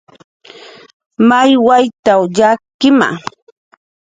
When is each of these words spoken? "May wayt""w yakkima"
"May 1.27 1.51
wayt""w 1.65 2.21
yakkima" 2.37 3.09